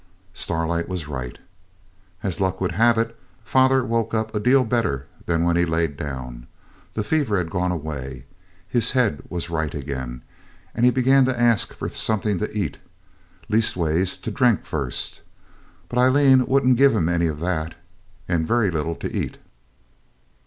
[0.33, 1.37] Starlight was right.
[2.23, 5.95] As luck would have it, father woke up a deal better than when he laid
[5.95, 6.47] down.
[6.95, 8.25] The fever had gone away,
[8.67, 10.23] his head was right again,
[10.73, 12.79] and he began to ask for something to eat
[13.47, 15.21] leastways to drink, first.
[15.87, 17.75] But Aileen wouldn't give him any of that,
[18.27, 19.37] and very little to eat.